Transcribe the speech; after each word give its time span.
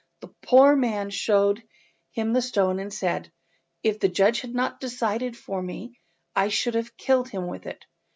The 0.21 0.33
poor 0.41 0.75
man 0.75 1.11
showed 1.11 1.61
him 2.09 2.33
the 2.33 2.41
stone, 2.41 2.79
and 2.79 2.91
said— 2.91 3.31
"If 3.83 3.99
the 3.99 4.09
judge 4.09 4.41
had 4.41 4.55
not 4.55 4.79
decided 4.79 5.37
for 5.37 5.61
me 5.61 5.99
I 6.35 6.47
should 6.47 6.73
have 6.73 6.97
killed 6.97 7.29
him 7.29 7.45
with 7.45 7.67
it." 7.67 7.85